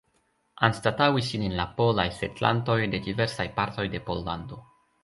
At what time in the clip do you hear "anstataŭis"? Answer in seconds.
0.67-1.29